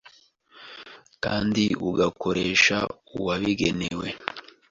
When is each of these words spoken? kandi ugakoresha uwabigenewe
kandi 1.23 1.63
ugakoresha 1.89 2.77
uwabigenewe 3.17 4.07